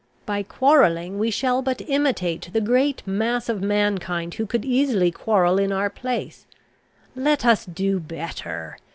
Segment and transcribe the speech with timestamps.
[0.25, 5.59] "By quarrelling we shall but imitate the great mass of mankind, who could easily quarrel
[5.59, 6.47] in our place.
[7.15, 8.77] Let us do better.